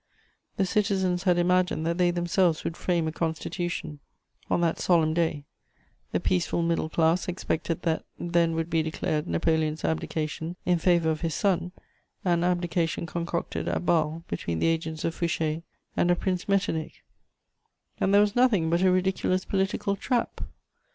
[0.57, 3.99] The citizens had imagined that they themselves would frame a Constitution
[4.49, 5.43] on that solemn day,
[6.11, 11.21] the peaceful middle class expected that then would be declared Napoleon's abdication in favour of
[11.21, 11.71] his son,
[12.25, 15.61] an abdication concocted at Bâle between the agents of Fouché
[15.95, 17.03] and of Prince Metternich:
[17.99, 20.41] and there was nothing but a ridiculous political trap!